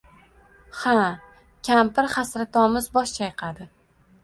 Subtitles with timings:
[0.77, 0.93] Ha…—
[1.69, 3.71] Kampir hasratomuz bosh chayqadi.